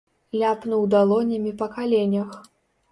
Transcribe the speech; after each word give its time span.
Ляпнуў 0.41 0.89
далонямі 0.95 1.55
па 1.61 1.71
каленях. 1.77 2.29